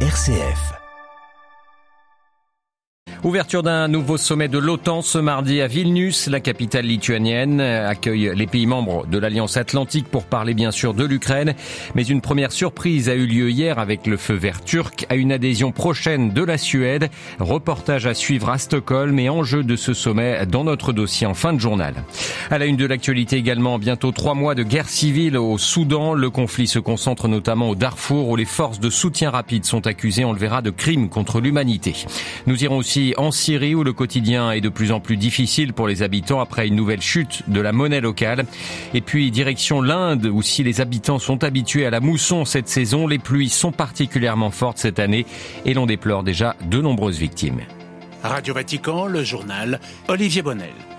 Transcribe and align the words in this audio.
RCF. 0.00 0.85
Ouverture 3.26 3.64
d'un 3.64 3.88
nouveau 3.88 4.18
sommet 4.18 4.46
de 4.46 4.56
l'OTAN 4.56 5.02
ce 5.02 5.18
mardi 5.18 5.60
à 5.60 5.66
Vilnius. 5.66 6.28
La 6.28 6.38
capitale 6.38 6.84
lituanienne 6.84 7.60
accueille 7.60 8.30
les 8.36 8.46
pays 8.46 8.66
membres 8.66 9.04
de 9.04 9.18
l'Alliance 9.18 9.56
Atlantique 9.56 10.06
pour 10.06 10.26
parler 10.26 10.54
bien 10.54 10.70
sûr 10.70 10.94
de 10.94 11.04
l'Ukraine. 11.04 11.56
Mais 11.96 12.04
une 12.04 12.20
première 12.20 12.52
surprise 12.52 13.08
a 13.08 13.16
eu 13.16 13.26
lieu 13.26 13.50
hier 13.50 13.80
avec 13.80 14.06
le 14.06 14.16
feu 14.16 14.34
vert 14.34 14.62
turc 14.62 15.06
à 15.08 15.16
une 15.16 15.32
adhésion 15.32 15.72
prochaine 15.72 16.30
de 16.30 16.44
la 16.44 16.56
Suède. 16.56 17.10
Reportage 17.40 18.06
à 18.06 18.14
suivre 18.14 18.48
à 18.48 18.58
Stockholm 18.58 19.18
et 19.18 19.28
enjeu 19.28 19.64
de 19.64 19.74
ce 19.74 19.92
sommet 19.92 20.46
dans 20.46 20.62
notre 20.62 20.92
dossier 20.92 21.26
en 21.26 21.34
fin 21.34 21.52
de 21.52 21.58
journal. 21.58 21.94
À 22.52 22.58
la 22.58 22.66
une 22.66 22.76
de 22.76 22.86
l'actualité 22.86 23.38
également, 23.38 23.80
bientôt 23.80 24.12
trois 24.12 24.34
mois 24.34 24.54
de 24.54 24.62
guerre 24.62 24.88
civile 24.88 25.36
au 25.36 25.58
Soudan. 25.58 26.14
Le 26.14 26.30
conflit 26.30 26.68
se 26.68 26.78
concentre 26.78 27.26
notamment 27.26 27.70
au 27.70 27.74
Darfour 27.74 28.28
où 28.28 28.36
les 28.36 28.44
forces 28.44 28.78
de 28.78 28.88
soutien 28.88 29.30
rapide 29.30 29.64
sont 29.64 29.88
accusées, 29.88 30.24
on 30.24 30.32
le 30.32 30.38
verra, 30.38 30.62
de 30.62 30.70
crimes 30.70 31.08
contre 31.08 31.40
l'humanité. 31.40 31.92
Nous 32.46 32.62
irons 32.62 32.76
aussi 32.76 33.14
en 33.16 33.30
Syrie 33.30 33.74
où 33.74 33.84
le 33.84 33.92
quotidien 33.92 34.50
est 34.52 34.60
de 34.60 34.68
plus 34.68 34.92
en 34.92 35.00
plus 35.00 35.16
difficile 35.16 35.72
pour 35.72 35.88
les 35.88 36.02
habitants 36.02 36.40
après 36.40 36.66
une 36.66 36.76
nouvelle 36.76 37.00
chute 37.00 37.42
de 37.48 37.60
la 37.60 37.72
monnaie 37.72 38.00
locale. 38.00 38.44
Et 38.94 39.00
puis 39.00 39.30
direction 39.30 39.80
l'Inde 39.80 40.26
où 40.26 40.42
si 40.42 40.62
les 40.62 40.80
habitants 40.80 41.18
sont 41.18 41.44
habitués 41.44 41.86
à 41.86 41.90
la 41.90 42.00
mousson 42.00 42.44
cette 42.44 42.68
saison, 42.68 43.06
les 43.06 43.18
pluies 43.18 43.48
sont 43.48 43.72
particulièrement 43.72 44.50
fortes 44.50 44.78
cette 44.78 44.98
année 44.98 45.26
et 45.64 45.74
l'on 45.74 45.86
déplore 45.86 46.22
déjà 46.22 46.56
de 46.70 46.80
nombreuses 46.80 47.18
victimes. 47.18 47.60
Radio 48.22 48.54
Vatican, 48.54 49.06
le 49.06 49.22
journal 49.22 49.80
Olivier 50.08 50.42
Bonnel. 50.42 50.95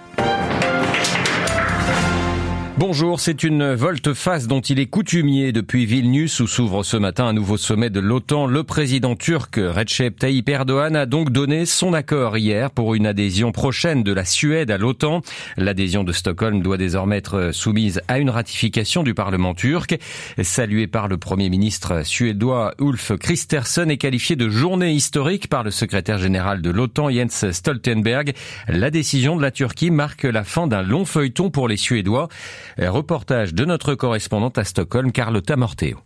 Bonjour, 2.80 3.20
c'est 3.20 3.41
une 3.41 3.73
volte-face 3.73 4.45
dont 4.45 4.62
il 4.62 4.80
est 4.80 4.85
coutumier 4.85 5.52
depuis 5.52 5.88
Vilnius 5.88 6.40
où 6.41 6.45
s'ouvre 6.45 6.84
ce 6.84 6.95
matin 6.95 7.26
un 7.26 7.34
nouveau 7.34 7.58
sommet 7.58 7.90
de 7.90 7.99
l'OTAN. 7.99 8.45
Le 8.45 8.63
président 8.63 9.16
turc 9.16 9.55
Recep 9.55 10.20
Tayyip 10.20 10.48
Erdogan 10.48 10.95
a 10.95 11.08
donc 11.08 11.32
donné 11.32 11.66
son 11.66 11.93
accord 11.93 12.38
hier 12.38 12.70
pour 12.70 12.93
une 12.93 13.07
adhésion 13.07 13.51
prochaine 13.51 14.04
de 14.04 14.13
la 14.13 14.26
Suède 14.26 14.70
à 14.70 14.77
l'OTAN. 14.77 15.24
L'adhésion 15.57 16.04
de 16.04 16.12
Stockholm 16.12 16.62
doit 16.62 16.77
désormais 16.77 17.18
être 17.18 17.49
soumise 17.51 17.99
à 18.07 18.20
une 18.20 18.29
ratification 18.29 19.01
du 19.01 19.16
Parlement 19.16 19.55
turc. 19.55 19.98
Salué 20.44 20.85
par 20.85 21.07
le 21.07 21.18
Premier 21.18 21.49
ministre 21.49 22.05
suédois 22.05 22.76
Ulf 22.79 23.18
Kristersson 23.18 23.90
et 23.90 23.98
qualifié 23.98 24.35
de 24.35 24.49
journée 24.49 24.91
historique 24.91 25.48
par 25.48 25.63
le 25.63 25.71
secrétaire 25.71 26.20
général 26.20 26.62
de 26.62 26.70
l'OTAN 26.70 27.10
Jens 27.10 27.49
Stoltenberg, 27.49 28.35
la 28.68 28.91
décision 28.91 29.35
de 29.35 29.41
la 29.41 29.49
Turquie 29.49 29.90
marque 29.90 30.26
la 30.26 30.44
fin 30.44 30.68
d'un 30.68 30.84
long 30.84 31.05
feuilleton 31.05 31.49
pour 31.49 31.68
les 31.68 31.77
Suédois. 31.77 32.29
Reportage 32.77 33.54
de 33.54 33.65
notre 33.65 33.96
correspondante 33.96 34.57
à 34.57 34.63
Stockholm, 34.63 35.12
Carlotta 35.12 35.55
Morteo. 35.55 35.99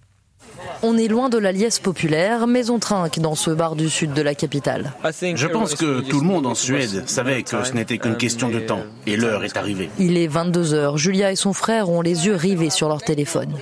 On 0.84 0.98
est 0.98 1.08
loin 1.08 1.30
de 1.30 1.38
la 1.38 1.52
liesse 1.52 1.78
populaire, 1.78 2.48
mais 2.48 2.72
on 2.72 2.80
trinque 2.80 3.20
dans 3.20 3.36
ce 3.36 3.52
bar 3.52 3.76
du 3.76 3.88
sud 3.88 4.14
de 4.14 4.22
la 4.24 4.34
capitale. 4.34 4.94
Je 5.36 5.48
pense 5.48 5.76
que 5.76 6.02
tout 6.02 6.20
le 6.20 6.26
monde 6.26 6.48
en 6.48 6.56
Suède 6.56 7.08
savait 7.08 7.44
que 7.44 7.64
ce 7.64 7.74
n'était 7.74 8.00
qu'une 8.00 8.18
question 8.18 8.50
de 8.50 8.60
temps, 8.60 8.82
et 9.06 9.16
l'heure 9.16 9.44
est 9.44 9.58
arrivée. 9.58 9.92
Il 10.00 10.18
est 10.18 10.26
22 10.28 10.74
heures. 10.74 10.98
Julia 10.98 11.32
et 11.32 11.36
son 11.36 11.54
frère 11.54 11.90
ont 11.90 12.02
les 12.02 12.26
yeux 12.26 12.36
rivés 12.36 12.72
sur 12.72 12.88
leur 12.88 13.04
téléphone. 13.04 13.54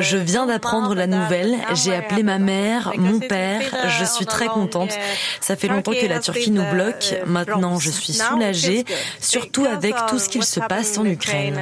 Je 0.00 0.16
viens 0.16 0.46
d'apprendre 0.46 0.94
la 0.94 1.06
nouvelle. 1.06 1.54
J'ai 1.74 1.94
appelé 1.94 2.24
ma 2.24 2.38
mère, 2.38 2.92
mon 2.96 3.20
père. 3.20 3.62
Je 4.00 4.04
suis 4.04 4.26
très 4.26 4.46
contente. 4.46 4.90
Ça 5.40 5.54
fait 5.54 5.68
longtemps 5.68 5.92
que 5.92 6.06
la 6.06 6.18
Turquie 6.18 6.50
nous 6.50 6.68
bloque. 6.72 7.14
Maintenant, 7.24 7.78
je 7.78 7.90
suis 7.90 8.14
soulagée, 8.14 8.84
surtout 9.20 9.64
avec 9.64 9.94
tout 10.08 10.18
ce 10.18 10.28
qu'il 10.28 10.44
se 10.44 10.58
passe 10.58 10.98
en 10.98 11.04
Ukraine. 11.04 11.60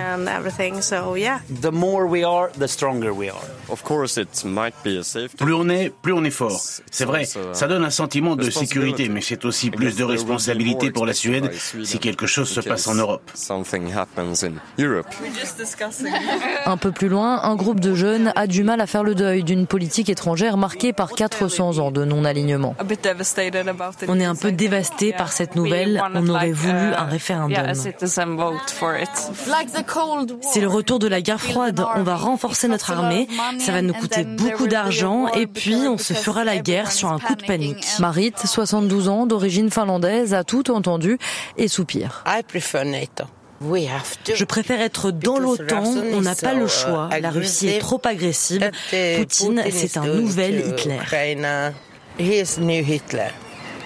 Plus 5.37 5.55
on 5.55 5.69
est, 5.69 5.91
plus 5.91 6.13
on 6.13 6.25
est 6.25 6.31
fort. 6.31 6.61
C'est 6.91 7.05
vrai, 7.05 7.25
ça 7.25 7.67
donne 7.67 7.85
un 7.85 7.91
sentiment 7.91 8.37
de 8.37 8.51
sécurité, 8.51 9.09
mais 9.09 9.21
c'est 9.21 9.45
aussi 9.45 9.71
plus 9.71 9.97
de 9.97 10.05
responsabilité 10.05 10.91
pour 10.91 11.07
la 11.07 11.13
Suède 11.13 11.51
si 11.83 11.99
quelque 11.99 12.27
chose 12.27 12.49
se 12.49 12.61
passe 12.61 12.87
en 12.87 12.95
Europe. 12.95 13.31
Un 16.67 16.77
peu 16.77 16.93
plus 16.93 17.09
loin, 17.09 17.43
un 17.43 17.57
groupe 17.57 17.81
de 17.81 17.95
jeunes 17.95 18.33
a 18.37 18.47
du 18.47 18.65
mal 18.65 18.81
à 18.81 18.87
faire 18.87 19.05
le 19.05 19.15
deuil 19.15 19.45
d'une 19.45 19.67
politique 19.67 20.09
étrangère 20.09 20.57
marquée 20.57 20.93
par 20.93 21.13
400 21.13 21.79
ans 21.79 21.91
de 21.91 22.05
non-alignement. 22.05 22.75
On 24.09 24.21
est 24.21 24.25
un 24.25 24.35
peu 24.35 24.53
dévasté 24.53 25.13
par 25.13 25.33
cette 25.33 25.57
nouvelle. 25.57 26.03
On 26.15 26.29
aurait 26.29 26.53
voulu 26.53 26.91
uh, 26.91 26.95
un 26.97 27.05
référendum. 27.05 27.73
C'est 30.43 30.61
le 30.61 30.69
retour 30.69 30.99
de 30.99 31.09
la 31.09 31.21
guerre 31.21 31.41
froide. 31.41 31.85
On 31.97 32.03
va 32.03 32.17
renforcer 32.17 32.69
notre 32.69 32.91
armée. 32.91 33.29
Ça 33.65 33.73
va 33.73 33.83
nous 33.83 33.95
coûter 33.95 34.25
beaucoup 34.25 34.67
d'argent 34.67 35.29
et 35.33 35.47
puis 35.47 35.77
on 35.89 35.97
se 35.97 36.13
fera 36.13 36.45
la 36.45 36.59
guerre 36.59 36.93
sur 36.93 37.11
un 37.11 37.19
coup 37.19 37.35
de 37.35 37.45
panique. 37.45 37.87
Marit, 37.99 38.35
72 38.45 39.09
ans, 39.09 39.27
d'origine 39.27 39.71
finlandaise, 39.71 40.35
a 40.35 40.45
tout 40.45 40.71
entendu 40.71 41.19
et 41.57 41.69
soupire. 41.69 42.23
Je 44.35 44.45
préfère 44.45 44.81
être 44.81 45.11
dans 45.11 45.39
l'OTAN, 45.39 45.85
on 46.13 46.21
n'a 46.21 46.35
pas 46.35 46.55
le 46.55 46.67
choix. 46.67 47.09
La 47.21 47.31
Russie 47.31 47.69
est 47.69 47.79
trop 47.79 48.01
agressive. 48.05 48.71
Poutine, 49.17 49.63
c'est 49.71 49.97
un 49.97 50.07
nouvel 50.07 50.75
Hitler. 50.77 51.01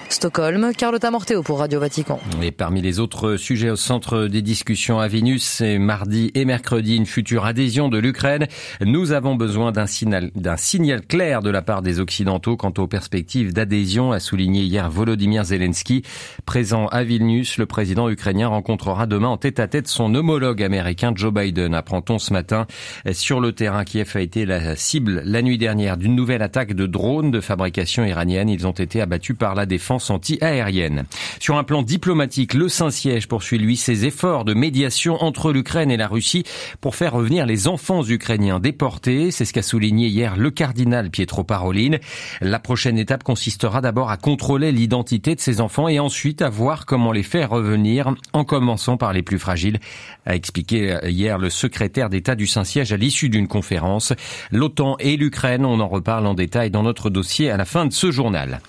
Stockholm, 0.09 0.71
Carlotta 0.75 1.11
Morteo 1.11 1.43
pour 1.43 1.59
Radio 1.59 1.79
Vatican. 1.79 2.19
Et 2.41 2.51
parmi 2.51 2.81
les 2.81 2.99
autres 2.99 3.37
sujets 3.37 3.69
au 3.69 3.75
centre 3.75 4.25
des 4.25 4.41
discussions 4.41 4.99
à 4.99 5.07
Vénus, 5.07 5.43
c'est 5.43 5.77
mardi 5.77 6.31
et 6.33 6.45
mercredi 6.45 6.95
une 6.95 7.05
future 7.05 7.45
adhésion 7.45 7.89
de 7.89 7.99
l'Ukraine. 7.99 8.47
Nous 8.81 9.11
avons 9.11 9.35
besoin 9.35 9.71
d'un 9.71 9.85
signal, 9.85 10.31
d'un 10.33 10.57
signal 10.57 11.05
clair 11.05 11.43
de 11.43 11.51
la 11.51 11.61
part 11.61 11.83
des 11.83 11.99
Occidentaux 11.99 12.57
quant 12.57 12.73
aux 12.79 12.87
perspectives 12.87 13.53
d'adhésion, 13.53 14.11
a 14.11 14.19
souligné 14.19 14.63
hier 14.63 14.89
Volodymyr 14.89 15.43
Zelensky. 15.43 16.01
Présent 16.45 16.87
à 16.87 17.03
Vilnius, 17.03 17.57
le 17.57 17.67
président 17.67 18.09
ukrainien 18.09 18.47
rencontrera 18.47 19.05
demain 19.05 19.27
en 19.27 19.37
tête 19.37 19.59
à 19.59 19.67
tête 19.67 19.87
son 19.87 20.15
homologue 20.15 20.63
américain 20.63 21.13
Joe 21.15 21.31
Biden. 21.31 21.75
Apprend-on 21.75 22.17
ce 22.17 22.33
matin 22.33 22.65
sur 23.11 23.39
le 23.39 23.51
terrain, 23.51 23.83
Kiev 23.83 24.11
a 24.15 24.21
été 24.21 24.45
la 24.45 24.75
cible 24.75 25.21
la 25.23 25.43
nuit 25.43 25.59
dernière 25.59 25.97
d'une 25.97 26.15
nouvelle 26.15 26.41
attaque 26.41 26.73
de 26.73 26.87
drones 26.87 27.29
de 27.29 27.41
fabrication 27.41 28.03
iranienne. 28.03 28.49
Ils 28.49 28.65
ont 28.65 28.71
été 28.71 29.01
abattus 29.01 29.35
par 29.37 29.53
la 29.53 29.67
défense 29.67 29.98
anti-aérienne. 30.09 31.05
Sur 31.39 31.57
un 31.57 31.63
plan 31.63 31.81
diplomatique, 31.81 32.53
le 32.53 32.69
Saint-Siège 32.69 33.27
poursuit 33.27 33.57
lui 33.57 33.77
ses 33.77 34.05
efforts 34.05 34.45
de 34.45 34.53
médiation 34.53 35.21
entre 35.23 35.51
l'Ukraine 35.51 35.91
et 35.91 35.97
la 35.97 36.07
Russie 36.07 36.43
pour 36.81 36.95
faire 36.95 37.13
revenir 37.13 37.45
les 37.45 37.67
enfants 37.67 38.03
ukrainiens 38.03 38.59
déportés. 38.59 39.31
C'est 39.31 39.45
ce 39.45 39.53
qu'a 39.53 39.61
souligné 39.61 40.07
hier 40.07 40.37
le 40.37 40.51
cardinal 40.51 41.09
Pietro 41.09 41.43
Parolin. 41.43 41.97
La 42.41 42.59
prochaine 42.59 42.97
étape 42.97 43.23
consistera 43.23 43.81
d'abord 43.81 44.11
à 44.11 44.17
contrôler 44.17 44.71
l'identité 44.71 45.35
de 45.35 45.39
ces 45.39 45.61
enfants 45.61 45.87
et 45.87 45.99
ensuite 45.99 46.41
à 46.41 46.49
voir 46.49 46.85
comment 46.85 47.11
les 47.11 47.23
faire 47.23 47.49
revenir, 47.49 48.13
en 48.33 48.43
commençant 48.43 48.97
par 48.97 49.13
les 49.13 49.23
plus 49.23 49.39
fragiles, 49.39 49.79
a 50.25 50.35
expliqué 50.35 50.97
hier 51.05 51.37
le 51.37 51.49
secrétaire 51.49 52.09
d'État 52.09 52.35
du 52.35 52.47
Saint-Siège 52.47 52.93
à 52.93 52.97
l'issue 52.97 53.29
d'une 53.29 53.47
conférence. 53.47 54.13
L'OTAN 54.51 54.95
et 54.99 55.17
l'Ukraine, 55.17 55.65
on 55.65 55.79
en 55.79 55.87
reparle 55.87 56.27
en 56.27 56.33
détail 56.33 56.71
dans 56.71 56.83
notre 56.83 57.09
dossier 57.09 57.49
à 57.49 57.57
la 57.57 57.65
fin 57.65 57.85
de 57.85 57.93
ce 57.93 58.11
journal. 58.11 58.61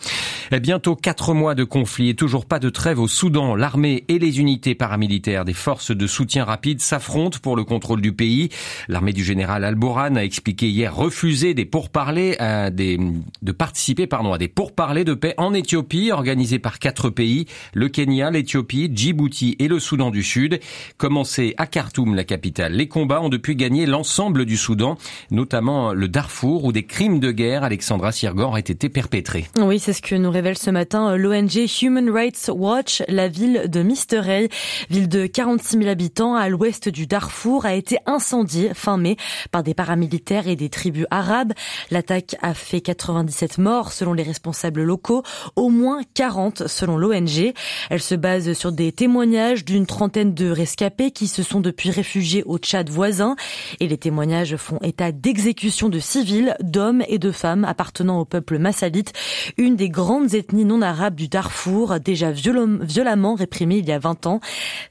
Bientôt 0.60 0.96
quatre 1.20 1.34
mois 1.34 1.54
de 1.54 1.64
conflit 1.64 2.08
et 2.08 2.14
toujours 2.14 2.46
pas 2.46 2.58
de 2.58 2.70
trêve 2.70 2.98
au 2.98 3.06
Soudan. 3.06 3.54
L'armée 3.54 4.04
et 4.08 4.18
les 4.18 4.40
unités 4.40 4.74
paramilitaires 4.74 5.44
des 5.44 5.52
forces 5.52 5.90
de 5.90 6.06
soutien 6.06 6.44
rapide 6.44 6.80
s'affrontent 6.80 7.40
pour 7.42 7.56
le 7.56 7.64
contrôle 7.64 8.00
du 8.00 8.14
pays. 8.14 8.48
L'armée 8.88 9.12
du 9.12 9.22
général 9.22 9.64
Al-Boran 9.64 10.16
a 10.16 10.24
expliqué 10.24 10.70
hier 10.70 10.96
refuser 10.96 11.52
des 11.52 11.66
pourparlers 11.66 12.38
à 12.38 12.70
des, 12.70 12.98
de 13.42 13.52
participer 13.52 14.06
pardon, 14.06 14.32
à 14.32 14.38
des 14.38 14.48
pourparlers 14.48 15.04
de 15.04 15.12
paix 15.12 15.34
en 15.36 15.52
Éthiopie 15.52 16.10
organisés 16.10 16.58
par 16.58 16.78
quatre 16.78 17.10
pays, 17.10 17.44
le 17.74 17.90
Kenya, 17.90 18.30
l'Éthiopie, 18.30 18.90
Djibouti 18.90 19.56
et 19.58 19.68
le 19.68 19.78
Soudan 19.78 20.10
du 20.10 20.22
Sud. 20.22 20.58
Commencé 20.96 21.52
à 21.58 21.66
Khartoum, 21.66 22.14
la 22.14 22.24
capitale, 22.24 22.72
les 22.72 22.88
combats 22.88 23.20
ont 23.20 23.28
depuis 23.28 23.56
gagné 23.56 23.84
l'ensemble 23.84 24.46
du 24.46 24.56
Soudan, 24.56 24.96
notamment 25.30 25.92
le 25.92 26.08
Darfour 26.08 26.64
où 26.64 26.72
des 26.72 26.84
crimes 26.84 27.20
de 27.20 27.30
guerre, 27.30 27.62
Alexandra 27.62 28.10
Sirgan, 28.10 28.56
aient 28.56 28.60
été 28.60 28.88
perpétrés. 28.88 29.44
Oui, 29.58 29.78
c'est 29.78 29.92
ce 29.92 30.00
que 30.00 30.14
nous 30.14 30.30
révèle 30.30 30.56
ce 30.56 30.70
matin 30.70 31.09
l'ONG 31.16 31.66
Human 31.82 32.10
Rights 32.10 32.50
Watch. 32.54 33.02
La 33.08 33.28
ville 33.28 33.64
de 33.68 33.82
Misterey, 33.82 34.48
ville 34.90 35.08
de 35.08 35.26
46 35.26 35.78
000 35.78 35.88
habitants 35.88 36.34
à 36.34 36.48
l'ouest 36.48 36.88
du 36.88 37.06
Darfour, 37.06 37.66
a 37.66 37.74
été 37.74 37.98
incendiée 38.06 38.72
fin 38.74 38.96
mai 38.96 39.16
par 39.50 39.62
des 39.62 39.74
paramilitaires 39.74 40.48
et 40.48 40.56
des 40.56 40.68
tribus 40.68 41.06
arabes. 41.10 41.52
L'attaque 41.90 42.36
a 42.42 42.54
fait 42.54 42.80
97 42.80 43.58
morts 43.58 43.92
selon 43.92 44.12
les 44.12 44.22
responsables 44.22 44.82
locaux, 44.82 45.22
au 45.56 45.68
moins 45.68 46.02
40 46.14 46.66
selon 46.68 46.96
l'ONG. 46.96 47.52
Elle 47.90 48.02
se 48.02 48.14
base 48.14 48.52
sur 48.52 48.72
des 48.72 48.92
témoignages 48.92 49.64
d'une 49.64 49.86
trentaine 49.86 50.34
de 50.34 50.50
rescapés 50.50 51.10
qui 51.10 51.26
se 51.26 51.42
sont 51.42 51.60
depuis 51.60 51.90
réfugiés 51.90 52.42
au 52.44 52.58
Tchad 52.58 52.88
voisin 52.88 53.36
et 53.80 53.88
les 53.88 53.98
témoignages 53.98 54.56
font 54.56 54.78
état 54.82 55.12
d'exécutions 55.12 55.88
de 55.88 55.98
civils, 55.98 56.54
d'hommes 56.60 57.02
et 57.08 57.18
de 57.18 57.30
femmes 57.30 57.64
appartenant 57.64 58.20
au 58.20 58.24
peuple 58.24 58.58
massalite, 58.58 59.12
une 59.56 59.76
des 59.76 59.88
grandes 59.88 60.34
ethnies 60.34 60.64
non 60.64 60.82
arabes 60.82 60.99
arabe 61.00 61.14
du 61.14 61.28
Darfour, 61.28 61.98
déjà 61.98 62.30
violemment 62.30 63.34
réprimé 63.34 63.78
il 63.78 63.88
y 63.88 63.92
a 63.92 63.98
20 63.98 64.26
ans. 64.26 64.40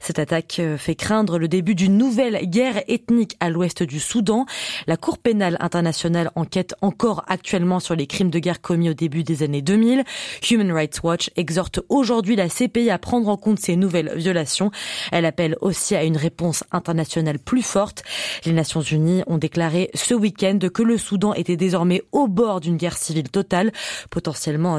Cette 0.00 0.18
attaque 0.18 0.56
euh, 0.58 0.76
fait 0.76 0.96
craindre 0.96 1.38
le 1.38 1.46
début 1.46 1.76
d'une 1.76 1.96
nouvelle 1.96 2.50
guerre 2.50 2.82
ethnique 2.88 3.36
à 3.38 3.48
l'ouest 3.48 3.84
du 3.84 4.00
Soudan. 4.00 4.44
La 4.88 4.96
Cour 4.96 5.18
pénale 5.18 5.56
internationale 5.60 6.32
enquête 6.34 6.74
encore 6.82 7.22
actuellement 7.28 7.78
sur 7.78 7.94
les 7.94 8.08
crimes 8.08 8.30
de 8.30 8.40
guerre 8.40 8.60
commis 8.60 8.90
au 8.90 8.92
début 8.92 9.22
des 9.22 9.44
années 9.44 9.62
2000. 9.62 10.02
Human 10.50 10.72
Rights 10.72 11.00
Watch 11.04 11.30
exhorte 11.36 11.78
aujourd'hui 11.88 12.34
la 12.34 12.48
CPI 12.48 12.90
à 12.90 12.98
prendre 12.98 13.28
en 13.28 13.36
compte 13.36 13.60
ces 13.60 13.76
nouvelles 13.76 14.12
violations. 14.16 14.72
Elle 15.12 15.26
appelle 15.26 15.56
aussi 15.60 15.94
à 15.94 16.02
une 16.02 16.16
réponse 16.16 16.64
internationale 16.72 17.38
plus 17.38 17.62
forte. 17.62 18.02
Les 18.44 18.52
Nations 18.52 18.82
Unies 18.82 19.22
ont 19.28 19.38
déclaré 19.38 19.90
ce 19.94 20.14
week-end 20.14 20.58
que 20.74 20.82
le 20.82 20.98
Soudan 20.98 21.34
était 21.34 21.56
désormais 21.56 22.02
au 22.10 22.26
bord 22.26 22.58
d'une 22.58 22.78
guerre 22.78 22.98
civile 22.98 23.28
totale, 23.28 23.70
potentiellement 24.10 24.74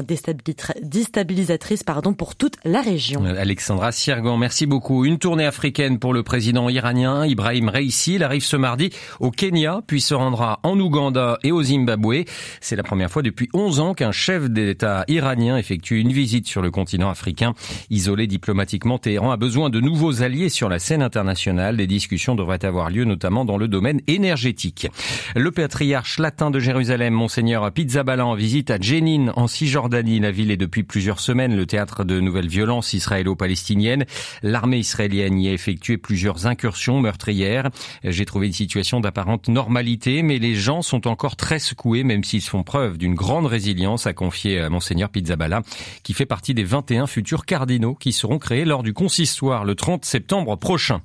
déstabilisatrice 1.12 1.82
pardon, 1.82 2.14
pour 2.14 2.36
toute 2.36 2.56
la 2.64 2.80
région. 2.80 3.22
Alexandra 3.24 3.92
Siergan, 3.92 4.38
merci 4.38 4.64
beaucoup. 4.64 5.04
Une 5.04 5.18
tournée 5.18 5.44
africaine 5.44 5.98
pour 5.98 6.14
le 6.14 6.22
président 6.22 6.70
iranien 6.70 7.26
Ibrahim 7.26 7.68
Raisi. 7.68 8.14
Il 8.14 8.22
arrive 8.22 8.42
ce 8.42 8.56
mardi 8.56 8.88
au 9.20 9.30
Kenya, 9.30 9.82
puis 9.86 10.00
se 10.00 10.14
rendra 10.14 10.60
en 10.62 10.80
Ouganda 10.80 11.38
et 11.42 11.52
au 11.52 11.62
Zimbabwe. 11.62 12.24
C'est 12.62 12.76
la 12.76 12.82
première 12.82 13.10
fois 13.10 13.20
depuis 13.20 13.50
11 13.52 13.80
ans 13.80 13.92
qu'un 13.92 14.10
chef 14.10 14.48
d'État 14.48 15.04
iranien 15.06 15.58
effectue 15.58 16.00
une 16.00 16.12
visite 16.12 16.46
sur 16.46 16.62
le 16.62 16.70
continent 16.70 17.10
africain. 17.10 17.52
Isolé 17.90 18.26
diplomatiquement, 18.26 18.98
Téhéran 18.98 19.32
a 19.32 19.36
besoin 19.36 19.68
de 19.68 19.80
nouveaux 19.80 20.22
alliés 20.22 20.48
sur 20.48 20.70
la 20.70 20.78
scène 20.78 21.02
internationale. 21.02 21.76
Des 21.76 21.86
discussions 21.86 22.34
devraient 22.34 22.64
avoir 22.64 22.88
lieu 22.88 23.04
notamment 23.04 23.44
dans 23.44 23.58
le 23.58 23.68
domaine 23.68 24.00
énergétique. 24.06 24.88
Le 25.36 25.50
patriarche 25.50 26.18
latin 26.18 26.50
de 26.50 26.58
Jérusalem, 26.58 27.12
Monseigneur 27.12 27.70
Pizzaballa, 27.70 28.24
en 28.24 28.34
visite 28.34 28.70
à 28.70 28.80
Jenin, 28.80 29.32
en 29.36 29.46
Cisjordanie. 29.46 30.20
La 30.20 30.30
ville 30.30 30.50
est 30.50 30.56
depuis 30.56 30.84
plusieurs 31.02 31.18
semaines 31.18 31.56
le 31.56 31.66
théâtre 31.66 32.04
de 32.04 32.20
nouvelles 32.20 32.46
violences 32.46 32.92
israélo-palestiniennes. 32.92 34.04
L'armée 34.44 34.78
israélienne 34.78 35.36
y 35.40 35.48
a 35.48 35.52
effectué 35.52 35.98
plusieurs 35.98 36.46
incursions 36.46 37.00
meurtrières. 37.00 37.70
J'ai 38.04 38.24
trouvé 38.24 38.46
une 38.46 38.52
situation 38.52 39.00
d'apparente 39.00 39.48
normalité, 39.48 40.22
mais 40.22 40.38
les 40.38 40.54
gens 40.54 40.80
sont 40.80 41.08
encore 41.08 41.34
très 41.34 41.58
secoués, 41.58 42.04
même 42.04 42.22
s'ils 42.22 42.40
font 42.40 42.62
preuve 42.62 42.98
d'une 42.98 43.16
grande 43.16 43.46
résilience, 43.46 44.06
a 44.06 44.12
confié 44.12 44.68
Monseigneur 44.68 45.08
Pizzaballa, 45.08 45.62
qui 46.04 46.14
fait 46.14 46.24
partie 46.24 46.54
des 46.54 46.62
21 46.62 47.08
futurs 47.08 47.46
cardinaux 47.46 47.96
qui 47.96 48.12
seront 48.12 48.38
créés 48.38 48.64
lors 48.64 48.84
du 48.84 48.92
consistoire 48.92 49.64
le 49.64 49.74
30 49.74 50.04
septembre 50.04 50.54
prochain. 50.54 51.00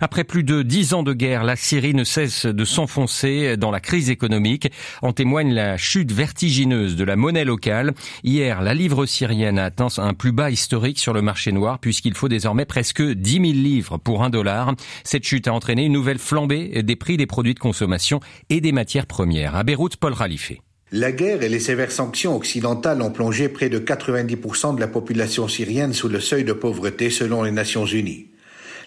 Après 0.00 0.24
plus 0.24 0.44
de 0.44 0.62
dix 0.62 0.92
ans 0.92 1.02
de 1.02 1.12
guerre, 1.12 1.44
la 1.44 1.56
Syrie 1.56 1.94
ne 1.94 2.04
cesse 2.04 2.46
de 2.46 2.64
s'enfoncer 2.64 3.56
dans 3.56 3.70
la 3.70 3.80
crise 3.80 4.10
économique. 4.10 4.70
En 5.02 5.12
témoigne 5.12 5.52
la 5.52 5.76
chute 5.76 6.12
vertigineuse 6.12 6.96
de 6.96 7.04
la 7.04 7.16
monnaie 7.16 7.44
locale. 7.44 7.94
Hier, 8.24 8.60
la 8.60 8.74
livre 8.74 9.06
syrienne 9.06 9.58
a 9.58 9.64
atteint 9.64 9.88
un 9.98 10.14
plus 10.14 10.32
bas 10.32 10.50
historique 10.50 10.98
sur 10.98 11.12
le 11.12 11.22
marché 11.22 11.52
noir 11.52 11.78
puisqu'il 11.78 12.14
faut 12.14 12.28
désormais 12.28 12.64
presque 12.64 13.02
10 13.02 13.32
000 13.32 13.44
livres 13.44 13.98
pour 13.98 14.22
un 14.22 14.30
dollar. 14.30 14.74
Cette 15.04 15.24
chute 15.24 15.48
a 15.48 15.52
entraîné 15.52 15.84
une 15.84 15.92
nouvelle 15.92 16.18
flambée 16.18 16.82
des 16.82 16.96
prix 16.96 17.16
des 17.16 17.26
produits 17.26 17.54
de 17.54 17.58
consommation 17.58 18.20
et 18.50 18.60
des 18.60 18.72
matières 18.72 19.06
premières. 19.06 19.54
À 19.54 19.64
Beyrouth, 19.64 19.96
Paul 19.96 20.12
Ralifé. 20.12 20.60
La 20.92 21.10
guerre 21.10 21.42
et 21.42 21.48
les 21.48 21.58
sévères 21.58 21.90
sanctions 21.90 22.36
occidentales 22.36 23.02
ont 23.02 23.10
plongé 23.10 23.48
près 23.48 23.68
de 23.68 23.80
90% 23.80 24.76
de 24.76 24.80
la 24.80 24.86
population 24.86 25.48
syrienne 25.48 25.92
sous 25.92 26.08
le 26.08 26.20
seuil 26.20 26.44
de 26.44 26.52
pauvreté 26.52 27.10
selon 27.10 27.42
les 27.42 27.50
Nations 27.50 27.86
Unies. 27.86 28.28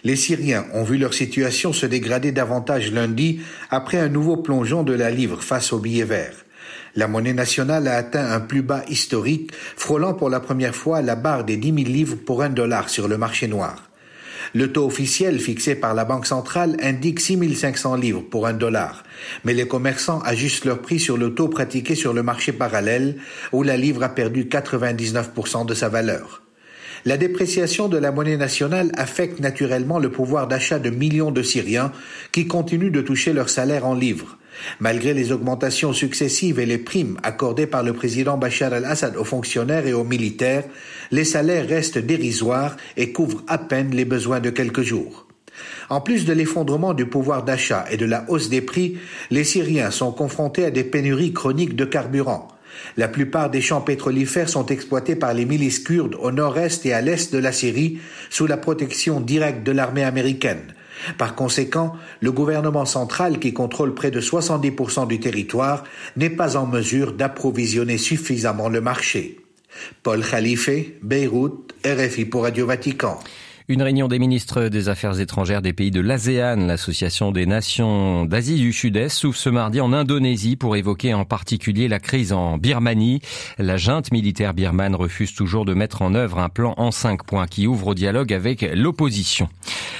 Les 0.02 0.16
Syriens 0.16 0.66
ont 0.72 0.82
vu 0.82 0.96
leur 0.96 1.12
situation 1.12 1.72
se 1.72 1.86
dégrader 1.86 2.32
davantage 2.32 2.90
lundi 2.90 3.40
après 3.70 3.98
un 3.98 4.08
nouveau 4.08 4.36
plongeon 4.36 4.82
de 4.82 4.94
la 4.94 5.10
livre 5.10 5.42
face 5.42 5.72
au 5.72 5.78
billet 5.78 6.04
vert. 6.04 6.44
La 6.96 7.06
monnaie 7.06 7.34
nationale 7.34 7.86
a 7.86 7.96
atteint 7.96 8.32
un 8.32 8.40
plus 8.40 8.62
bas 8.62 8.82
historique, 8.88 9.52
frôlant 9.76 10.14
pour 10.14 10.30
la 10.30 10.40
première 10.40 10.74
fois 10.74 11.02
la 11.02 11.16
barre 11.16 11.44
des 11.44 11.56
10 11.56 11.84
000 11.84 11.92
livres 11.92 12.16
pour 12.16 12.42
un 12.42 12.50
dollar 12.50 12.88
sur 12.88 13.08
le 13.08 13.18
marché 13.18 13.46
noir. 13.46 13.90
Le 14.54 14.72
taux 14.72 14.86
officiel 14.86 15.38
fixé 15.38 15.76
par 15.76 15.94
la 15.94 16.04
Banque 16.04 16.26
centrale 16.26 16.76
indique 16.82 17.20
6 17.20 17.54
500 17.54 17.94
livres 17.96 18.22
pour 18.22 18.46
un 18.46 18.54
dollar, 18.54 19.04
mais 19.44 19.54
les 19.54 19.68
commerçants 19.68 20.20
ajustent 20.22 20.64
leur 20.64 20.80
prix 20.80 20.98
sur 20.98 21.16
le 21.16 21.34
taux 21.34 21.48
pratiqué 21.48 21.94
sur 21.94 22.12
le 22.12 22.24
marché 22.24 22.52
parallèle, 22.52 23.16
où 23.52 23.62
la 23.62 23.76
livre 23.76 24.02
a 24.02 24.08
perdu 24.08 24.44
99% 24.44 25.66
de 25.66 25.74
sa 25.74 25.88
valeur. 25.88 26.42
La 27.06 27.16
dépréciation 27.16 27.88
de 27.88 27.96
la 27.96 28.12
monnaie 28.12 28.36
nationale 28.36 28.92
affecte 28.94 29.40
naturellement 29.40 29.98
le 29.98 30.10
pouvoir 30.10 30.48
d'achat 30.48 30.78
de 30.78 30.90
millions 30.90 31.30
de 31.30 31.42
Syriens 31.42 31.92
qui 32.30 32.46
continuent 32.46 32.92
de 32.92 33.00
toucher 33.00 33.32
leur 33.32 33.48
salaire 33.48 33.86
en 33.86 33.94
livres. 33.94 34.36
Malgré 34.80 35.14
les 35.14 35.32
augmentations 35.32 35.94
successives 35.94 36.58
et 36.58 36.66
les 36.66 36.76
primes 36.76 37.16
accordées 37.22 37.66
par 37.66 37.82
le 37.82 37.94
président 37.94 38.36
Bachar 38.36 38.74
al-Assad 38.74 39.16
aux 39.16 39.24
fonctionnaires 39.24 39.86
et 39.86 39.94
aux 39.94 40.04
militaires, 40.04 40.64
les 41.10 41.24
salaires 41.24 41.66
restent 41.66 41.98
dérisoires 41.98 42.76
et 42.98 43.12
couvrent 43.12 43.44
à 43.48 43.56
peine 43.56 43.94
les 43.94 44.04
besoins 44.04 44.40
de 44.40 44.50
quelques 44.50 44.82
jours. 44.82 45.26
En 45.88 46.00
plus 46.00 46.26
de 46.26 46.32
l'effondrement 46.32 46.92
du 46.92 47.06
pouvoir 47.06 47.44
d'achat 47.44 47.86
et 47.90 47.96
de 47.96 48.06
la 48.06 48.24
hausse 48.28 48.50
des 48.50 48.60
prix, 48.60 48.98
les 49.30 49.44
Syriens 49.44 49.90
sont 49.90 50.12
confrontés 50.12 50.66
à 50.66 50.70
des 50.70 50.84
pénuries 50.84 51.32
chroniques 51.32 51.76
de 51.76 51.84
carburant. 51.84 52.48
La 52.96 53.08
plupart 53.08 53.50
des 53.50 53.60
champs 53.60 53.80
pétrolifères 53.80 54.48
sont 54.48 54.66
exploités 54.66 55.16
par 55.16 55.34
les 55.34 55.44
milices 55.44 55.80
kurdes 55.80 56.16
au 56.18 56.32
nord-est 56.32 56.84
et 56.86 56.92
à 56.92 57.00
l'est 57.00 57.32
de 57.32 57.38
la 57.38 57.52
Syrie 57.52 57.98
sous 58.30 58.46
la 58.46 58.56
protection 58.56 59.20
directe 59.20 59.64
de 59.64 59.72
l'armée 59.72 60.04
américaine. 60.04 60.74
Par 61.16 61.34
conséquent, 61.34 61.94
le 62.20 62.32
gouvernement 62.32 62.84
central, 62.84 63.38
qui 63.38 63.52
contrôle 63.52 63.94
près 63.94 64.10
de 64.10 64.20
70% 64.20 65.08
du 65.08 65.18
territoire, 65.18 65.84
n'est 66.16 66.30
pas 66.30 66.56
en 66.56 66.66
mesure 66.66 67.12
d'approvisionner 67.12 67.98
suffisamment 67.98 68.68
le 68.68 68.80
marché. 68.80 69.40
Paul 70.02 70.22
Khalife, 70.22 70.70
Beyrouth, 71.02 71.74
RFI 71.84 72.26
pour 72.26 72.42
Radio 72.42 72.66
Vatican. 72.66 73.18
Une 73.70 73.82
réunion 73.82 74.08
des 74.08 74.18
ministres 74.18 74.64
des 74.64 74.88
Affaires 74.88 75.20
étrangères 75.20 75.62
des 75.62 75.72
pays 75.72 75.92
de 75.92 76.00
l'ASEAN, 76.00 76.66
l'association 76.66 77.30
des 77.30 77.46
nations 77.46 78.24
d'Asie 78.24 78.58
du 78.58 78.72
Sud-Est, 78.72 79.10
s'ouvre 79.10 79.36
ce 79.36 79.48
mardi 79.48 79.80
en 79.80 79.92
Indonésie 79.92 80.56
pour 80.56 80.74
évoquer 80.74 81.14
en 81.14 81.24
particulier 81.24 81.86
la 81.86 82.00
crise 82.00 82.32
en 82.32 82.58
Birmanie. 82.58 83.20
La 83.58 83.76
junte 83.76 84.10
militaire 84.10 84.54
birmane 84.54 84.96
refuse 84.96 85.36
toujours 85.36 85.64
de 85.66 85.74
mettre 85.74 86.02
en 86.02 86.16
œuvre 86.16 86.40
un 86.40 86.48
plan 86.48 86.74
en 86.78 86.90
cinq 86.90 87.22
points 87.22 87.46
qui 87.46 87.68
ouvre 87.68 87.86
au 87.86 87.94
dialogue 87.94 88.32
avec 88.32 88.68
l'opposition. 88.74 89.48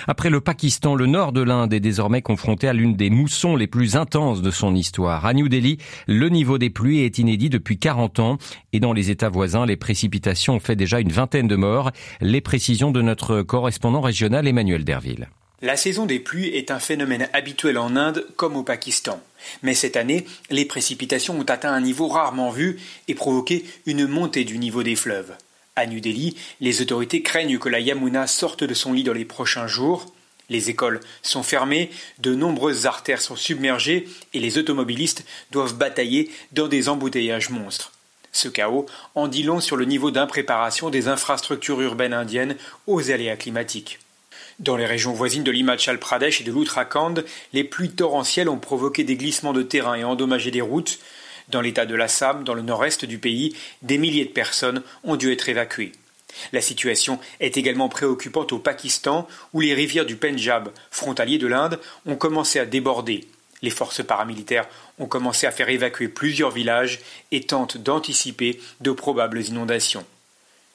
Après 0.08 0.30
le 0.30 0.40
Pakistan, 0.40 0.96
le 0.96 1.06
nord 1.06 1.30
de 1.30 1.42
l'Inde 1.42 1.72
est 1.72 1.78
désormais 1.78 2.22
confronté 2.22 2.66
à 2.66 2.72
l'une 2.72 2.96
des 2.96 3.10
moussons 3.10 3.54
les 3.54 3.68
plus 3.68 3.94
intenses 3.94 4.42
de 4.42 4.50
son 4.50 4.74
histoire. 4.74 5.26
À 5.26 5.34
New 5.34 5.48
Delhi, 5.48 5.78
le 6.08 6.28
niveau 6.28 6.58
des 6.58 6.70
pluies 6.70 7.00
est 7.00 7.18
inédit 7.18 7.50
depuis 7.50 7.78
40 7.78 8.18
ans 8.18 8.38
et 8.72 8.80
dans 8.80 8.92
les 8.92 9.10
États 9.10 9.28
voisins, 9.28 9.66
les 9.66 9.76
précipitations 9.76 10.54
ont 10.54 10.60
fait 10.60 10.74
déjà 10.74 10.98
une 10.98 11.12
vingtaine 11.12 11.46
de 11.46 11.54
morts. 11.54 11.92
Les 12.20 12.40
précisions 12.40 12.90
de 12.90 13.02
notre 13.02 13.42
corps 13.42 13.59
correspondant 13.60 14.00
régional 14.00 14.48
Emmanuel 14.48 14.86
Derville. 14.86 15.28
La 15.60 15.76
saison 15.76 16.06
des 16.06 16.18
pluies 16.18 16.48
est 16.48 16.70
un 16.70 16.78
phénomène 16.78 17.28
habituel 17.34 17.76
en 17.76 17.94
Inde 17.94 18.26
comme 18.36 18.56
au 18.56 18.62
Pakistan. 18.62 19.20
Mais 19.62 19.74
cette 19.74 19.98
année, 19.98 20.24
les 20.48 20.64
précipitations 20.64 21.38
ont 21.38 21.44
atteint 21.44 21.70
un 21.70 21.82
niveau 21.82 22.08
rarement 22.08 22.48
vu 22.48 22.80
et 23.06 23.14
provoqué 23.14 23.66
une 23.84 24.06
montée 24.06 24.44
du 24.44 24.56
niveau 24.56 24.82
des 24.82 24.96
fleuves. 24.96 25.34
À 25.76 25.84
New 25.84 26.00
Delhi, 26.00 26.36
les 26.62 26.80
autorités 26.80 27.20
craignent 27.20 27.58
que 27.58 27.68
la 27.68 27.80
Yamuna 27.80 28.26
sorte 28.26 28.64
de 28.64 28.72
son 28.72 28.94
lit 28.94 29.04
dans 29.04 29.12
les 29.12 29.26
prochains 29.26 29.66
jours. 29.66 30.06
Les 30.48 30.70
écoles 30.70 31.00
sont 31.20 31.42
fermées, 31.42 31.90
de 32.18 32.34
nombreuses 32.34 32.86
artères 32.86 33.20
sont 33.20 33.36
submergées 33.36 34.08
et 34.32 34.40
les 34.40 34.56
automobilistes 34.56 35.26
doivent 35.50 35.76
batailler 35.76 36.30
dans 36.52 36.66
des 36.66 36.88
embouteillages 36.88 37.50
monstres. 37.50 37.92
Ce 38.32 38.48
chaos 38.48 38.86
en 39.14 39.28
dit 39.28 39.42
long 39.42 39.60
sur 39.60 39.76
le 39.76 39.84
niveau 39.84 40.10
d'impréparation 40.10 40.90
des 40.90 41.08
infrastructures 41.08 41.80
urbaines 41.80 42.12
indiennes 42.14 42.56
aux 42.86 43.10
aléas 43.10 43.36
climatiques. 43.36 43.98
Dans 44.60 44.76
les 44.76 44.86
régions 44.86 45.12
voisines 45.12 45.42
de 45.42 45.50
l'Himachal 45.50 45.98
Pradesh 45.98 46.40
et 46.40 46.44
de 46.44 46.52
l'Uttarakhand, 46.52 47.14
les 47.52 47.64
pluies 47.64 47.90
torrentielles 47.90 48.48
ont 48.48 48.58
provoqué 48.58 49.04
des 49.04 49.16
glissements 49.16 49.54
de 49.54 49.62
terrain 49.62 49.94
et 49.94 50.04
endommagé 50.04 50.50
des 50.50 50.60
routes. 50.60 50.98
Dans 51.48 51.62
l'état 51.62 51.86
de 51.86 51.94
l'Assam, 51.94 52.44
dans 52.44 52.54
le 52.54 52.62
nord-est 52.62 53.04
du 53.06 53.18
pays, 53.18 53.56
des 53.82 53.98
milliers 53.98 54.26
de 54.26 54.30
personnes 54.30 54.82
ont 55.02 55.16
dû 55.16 55.32
être 55.32 55.48
évacuées. 55.48 55.92
La 56.52 56.60
situation 56.60 57.18
est 57.40 57.56
également 57.56 57.88
préoccupante 57.88 58.52
au 58.52 58.58
Pakistan, 58.58 59.26
où 59.52 59.60
les 59.60 59.74
rivières 59.74 60.06
du 60.06 60.16
Pendjab, 60.16 60.70
frontalier 60.90 61.38
de 61.38 61.46
l'Inde, 61.46 61.80
ont 62.06 62.16
commencé 62.16 62.58
à 62.58 62.66
déborder. 62.66 63.26
Les 63.62 63.70
forces 63.70 64.04
paramilitaires 64.04 64.68
ont 65.00 65.06
commencé 65.06 65.46
à 65.46 65.50
faire 65.50 65.68
évacuer 65.68 66.08
plusieurs 66.08 66.50
villages 66.50 67.00
et 67.32 67.40
tentent 67.40 67.78
d'anticiper 67.78 68.60
de 68.80 68.92
probables 68.92 69.40
inondations. 69.40 70.04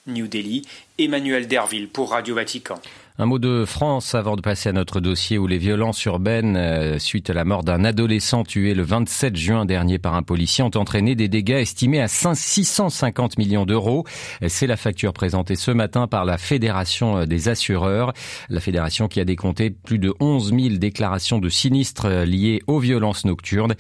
New 0.08 0.28
Delhi, 0.28 0.64
Emmanuel 1.00 1.48
Derville 1.48 1.88
pour 1.90 2.12
Radio 2.12 2.36
Vatican. 2.36 2.76
Un 3.18 3.28
mot 3.28 3.40
de 3.40 3.64
France 3.64 4.14
avant 4.14 4.36
de 4.36 4.42
passer 4.42 4.68
à 4.68 4.74
notre 4.74 5.00
dossier 5.00 5.38
où 5.38 5.48
les 5.48 5.58
violences 5.58 6.04
urbaines, 6.04 6.58
euh, 6.58 7.00
suite 7.00 7.30
à 7.30 7.34
la 7.34 7.46
mort 7.46 7.64
d'un 7.64 7.86
adolescent 7.86 8.44
tué 8.44 8.74
le 8.74 8.84
27 8.84 9.38
juin 9.38 9.64
dernier 9.64 10.00
par 10.00 10.16
un 10.16 10.22
policier, 10.22 10.66
ont 10.66 10.76
entraîné 10.76 11.16
des 11.16 11.30
dégâts 11.30 11.62
estimés 11.62 12.02
à 12.02 12.10
650 12.10 13.38
millions 13.38 13.66
d'euros. 13.66 14.04
C'est 14.48 14.68
la 14.68 14.76
facture 14.76 15.14
présentée 15.14 15.56
ce 15.56 15.72
matin 15.72 16.08
par 16.08 16.26
la 16.26 16.38
Fédération 16.38 17.20
euh, 17.20 17.26
des 17.26 17.48
assureurs. 17.48 18.12
La 18.50 18.60
fédération 18.60 19.08
qui 19.08 19.22
a 19.22 19.26
décompté 19.26 19.70
plus 19.70 19.98
de 19.98 20.14
11 20.20 20.54
000 20.54 20.76
déclarations 20.76 21.40
de 21.40 21.48
sinistres 21.48 22.08
euh, 22.08 22.26
liés 22.26 22.62
aux 22.68 22.80
violences 22.80 23.24
nocturnes. 23.24 23.76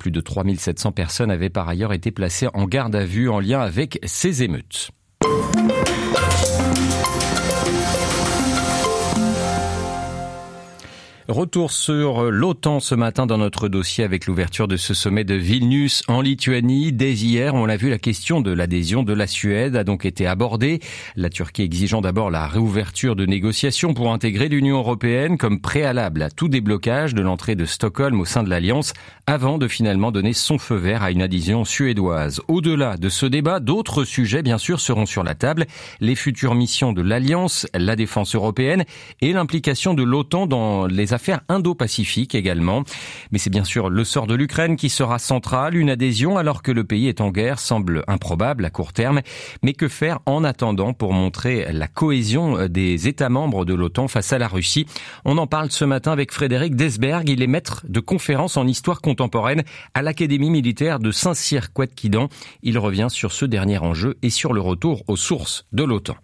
Plus 0.00 0.10
de 0.10 0.20
3 0.20 0.42
700 0.56 0.90
personnes 0.90 1.30
avaient 1.30 1.50
par 1.50 1.68
ailleurs 1.68 1.92
été 1.92 2.10
placées 2.10 2.48
en 2.52 2.64
garde 2.64 2.96
à 2.96 3.04
vue 3.04 3.28
en 3.28 3.38
lien 3.38 3.60
avec 3.60 4.00
ces 4.04 4.42
émeutes. 4.42 4.90
Thank 5.22 5.56
you. 5.56 5.71
Retour 11.28 11.70
sur 11.70 12.32
l'OTAN 12.32 12.80
ce 12.80 12.96
matin 12.96 13.26
dans 13.26 13.38
notre 13.38 13.68
dossier 13.68 14.02
avec 14.02 14.26
l'ouverture 14.26 14.66
de 14.66 14.76
ce 14.76 14.92
sommet 14.92 15.22
de 15.22 15.36
Vilnius 15.36 16.02
en 16.08 16.20
Lituanie. 16.20 16.92
Dès 16.92 17.12
hier, 17.12 17.54
on 17.54 17.64
l'a 17.64 17.76
vu, 17.76 17.90
la 17.90 17.98
question 17.98 18.40
de 18.40 18.50
l'adhésion 18.50 19.04
de 19.04 19.12
la 19.12 19.28
Suède 19.28 19.76
a 19.76 19.84
donc 19.84 20.04
été 20.04 20.26
abordée. 20.26 20.80
La 21.14 21.30
Turquie 21.30 21.62
exigeant 21.62 22.00
d'abord 22.00 22.32
la 22.32 22.48
réouverture 22.48 23.14
de 23.14 23.24
négociations 23.24 23.94
pour 23.94 24.12
intégrer 24.12 24.48
l'Union 24.48 24.78
européenne 24.78 25.38
comme 25.38 25.60
préalable 25.60 26.22
à 26.22 26.30
tout 26.30 26.48
déblocage 26.48 27.14
de 27.14 27.22
l'entrée 27.22 27.54
de 27.54 27.66
Stockholm 27.66 28.20
au 28.20 28.24
sein 28.24 28.42
de 28.42 28.50
l'Alliance 28.50 28.92
avant 29.28 29.58
de 29.58 29.68
finalement 29.68 30.10
donner 30.10 30.32
son 30.32 30.58
feu 30.58 30.74
vert 30.74 31.04
à 31.04 31.12
une 31.12 31.22
adhésion 31.22 31.64
suédoise. 31.64 32.40
Au-delà 32.48 32.96
de 32.96 33.08
ce 33.08 33.26
débat, 33.26 33.60
d'autres 33.60 34.02
sujets 34.02 34.42
bien 34.42 34.58
sûr 34.58 34.80
seront 34.80 35.06
sur 35.06 35.22
la 35.22 35.36
table. 35.36 35.66
Les 36.00 36.16
futures 36.16 36.56
missions 36.56 36.92
de 36.92 37.00
l'Alliance, 37.00 37.68
la 37.74 37.94
défense 37.94 38.34
européenne 38.34 38.84
et 39.20 39.32
l'implication 39.32 39.94
de 39.94 40.02
l'OTAN 40.02 40.48
dans 40.48 40.86
les 40.86 41.11
affaires 41.12 41.22
affaires 41.22 41.42
indo-pacifique 41.48 42.34
également. 42.34 42.82
Mais 43.30 43.38
c'est 43.38 43.48
bien 43.48 43.62
sûr 43.62 43.90
le 43.90 44.02
sort 44.02 44.26
de 44.26 44.34
l'Ukraine 44.34 44.74
qui 44.74 44.88
sera 44.88 45.20
central. 45.20 45.76
Une 45.76 45.88
adhésion 45.88 46.36
alors 46.36 46.62
que 46.62 46.72
le 46.72 46.82
pays 46.82 47.06
est 47.06 47.20
en 47.20 47.30
guerre 47.30 47.60
semble 47.60 48.02
improbable 48.08 48.64
à 48.64 48.70
court 48.70 48.92
terme. 48.92 49.20
Mais 49.62 49.72
que 49.72 49.86
faire 49.86 50.18
en 50.26 50.42
attendant 50.42 50.94
pour 50.94 51.12
montrer 51.12 51.72
la 51.72 51.86
cohésion 51.86 52.66
des 52.66 53.06
États 53.06 53.28
membres 53.28 53.64
de 53.64 53.72
l'OTAN 53.72 54.08
face 54.08 54.32
à 54.32 54.38
la 54.38 54.48
Russie? 54.48 54.86
On 55.24 55.38
en 55.38 55.46
parle 55.46 55.70
ce 55.70 55.84
matin 55.84 56.10
avec 56.10 56.32
Frédéric 56.32 56.74
Desberg. 56.74 57.28
Il 57.28 57.40
est 57.40 57.46
maître 57.46 57.84
de 57.88 58.00
conférences 58.00 58.56
en 58.56 58.66
histoire 58.66 59.00
contemporaine 59.00 59.62
à 59.94 60.02
l'Académie 60.02 60.50
militaire 60.50 60.98
de 60.98 61.12
Saint-Cyr-Couette-Quidan. 61.12 62.30
Il 62.64 62.78
revient 62.78 63.08
sur 63.10 63.30
ce 63.30 63.44
dernier 63.44 63.78
enjeu 63.78 64.18
et 64.22 64.30
sur 64.30 64.52
le 64.52 64.60
retour 64.60 65.04
aux 65.06 65.16
sources 65.16 65.66
de 65.70 65.84
l'OTAN 65.84 66.16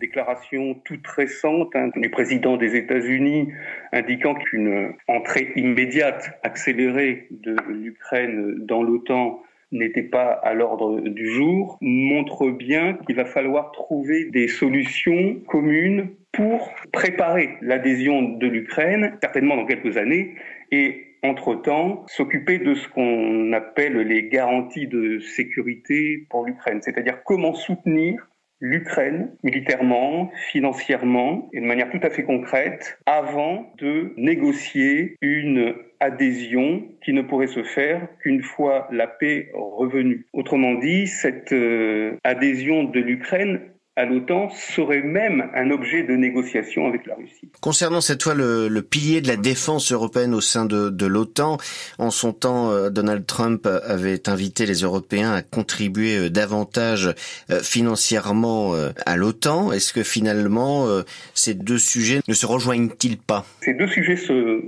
déclaration 0.00 0.74
toute 0.84 1.06
récente 1.06 1.74
hein, 1.74 1.90
du 1.96 2.10
président 2.10 2.56
des 2.56 2.76
États-Unis 2.76 3.48
indiquant 3.92 4.34
qu'une 4.34 4.92
entrée 5.06 5.52
immédiate, 5.56 6.38
accélérée 6.42 7.26
de 7.30 7.56
l'Ukraine 7.68 8.54
dans 8.66 8.82
l'OTAN 8.82 9.42
n'était 9.72 10.02
pas 10.02 10.32
à 10.32 10.54
l'ordre 10.54 11.00
du 11.00 11.28
jour, 11.28 11.78
montre 11.80 12.50
bien 12.50 12.94
qu'il 13.06 13.16
va 13.16 13.24
falloir 13.24 13.72
trouver 13.72 14.24
des 14.30 14.48
solutions 14.48 15.36
communes 15.46 16.10
pour 16.32 16.70
préparer 16.92 17.56
l'adhésion 17.60 18.22
de 18.22 18.46
l'Ukraine, 18.46 19.18
certainement 19.20 19.56
dans 19.56 19.66
quelques 19.66 19.96
années, 19.96 20.34
et 20.70 21.04
entre-temps, 21.22 22.04
s'occuper 22.06 22.58
de 22.58 22.74
ce 22.74 22.88
qu'on 22.88 23.52
appelle 23.52 23.96
les 23.98 24.28
garanties 24.28 24.86
de 24.86 25.18
sécurité 25.18 26.26
pour 26.30 26.46
l'Ukraine, 26.46 26.80
c'est-à-dire 26.80 27.22
comment 27.24 27.54
soutenir 27.54 28.27
l'Ukraine 28.60 29.30
militairement, 29.42 30.30
financièrement 30.50 31.48
et 31.52 31.60
de 31.60 31.66
manière 31.66 31.90
tout 31.90 32.00
à 32.02 32.10
fait 32.10 32.24
concrète 32.24 32.98
avant 33.06 33.72
de 33.78 34.12
négocier 34.16 35.16
une 35.20 35.74
adhésion 36.00 36.84
qui 37.02 37.12
ne 37.12 37.22
pourrait 37.22 37.48
se 37.48 37.62
faire 37.62 38.08
qu'une 38.20 38.42
fois 38.42 38.88
la 38.92 39.06
paix 39.06 39.50
revenue. 39.54 40.26
Autrement 40.32 40.74
dit, 40.74 41.06
cette 41.06 41.52
euh, 41.52 42.16
adhésion 42.24 42.84
de 42.84 43.00
l'Ukraine 43.00 43.60
à 43.98 44.04
l'OTAN 44.04 44.48
serait 44.50 45.02
même 45.02 45.50
un 45.54 45.72
objet 45.72 46.04
de 46.04 46.14
négociation 46.14 46.86
avec 46.86 47.04
la 47.04 47.16
Russie. 47.16 47.50
Concernant 47.60 48.00
cette 48.00 48.22
fois 48.22 48.34
le, 48.34 48.68
le 48.68 48.82
pilier 48.82 49.20
de 49.20 49.26
la 49.26 49.36
défense 49.36 49.90
européenne 49.90 50.34
au 50.34 50.40
sein 50.40 50.64
de, 50.66 50.88
de 50.88 51.06
l'OTAN, 51.06 51.58
en 51.98 52.10
son 52.10 52.32
temps, 52.32 52.70
euh, 52.70 52.90
Donald 52.90 53.26
Trump 53.26 53.66
avait 53.66 54.28
invité 54.28 54.66
les 54.66 54.82
Européens 54.82 55.32
à 55.32 55.42
contribuer 55.42 56.16
euh, 56.16 56.30
davantage 56.30 57.12
euh, 57.50 57.60
financièrement 57.60 58.72
à 59.04 59.16
l'OTAN. 59.16 59.72
Est-ce 59.72 59.92
que 59.92 60.04
finalement 60.04 60.86
ces 61.34 61.54
deux 61.54 61.78
sujets 61.78 62.20
ne 62.28 62.34
se 62.34 62.46
rejoignent-ils 62.46 63.18
pas? 63.18 63.44
Ces 63.62 63.74
deux 63.74 63.88
sujets 63.88 64.16
se 64.16 64.62